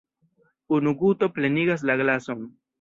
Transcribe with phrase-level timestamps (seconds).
[0.77, 2.45] Unu guto plenigas la glason.